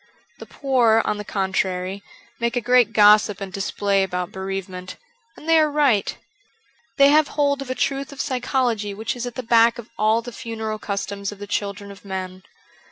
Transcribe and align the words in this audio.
The 0.39 0.47
poor, 0.47 1.03
on 1.05 1.17
the 1.19 1.23
contrary, 1.23 2.01
make 2.39 2.55
a 2.55 2.59
great 2.59 2.91
gossip 2.91 3.39
and 3.39 3.53
display 3.53 4.01
about 4.01 4.31
bereavement; 4.31 4.95
and 5.37 5.47
they 5.47 5.59
are 5.59 5.69
right. 5.69 6.17
They 6.97 7.09
have 7.09 7.27
hold 7.27 7.61
of 7.61 7.69
a 7.69 7.75
truth 7.75 8.11
of 8.11 8.19
psychology 8.19 8.95
which 8.95 9.15
is 9.15 9.27
at 9.27 9.35
the 9.35 9.43
back 9.43 9.77
of 9.77 9.89
all 9.99 10.23
the 10.23 10.31
funeral 10.31 10.79
customs 10.79 11.31
of 11.31 11.37
the 11.37 11.45
children 11.45 11.91
of 11.91 12.03
men. 12.03 12.41